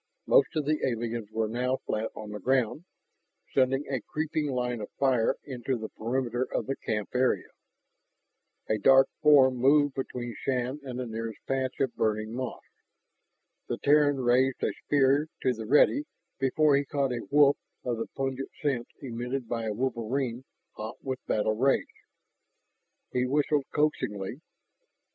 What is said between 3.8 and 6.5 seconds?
a creeping line of fire into the perimeter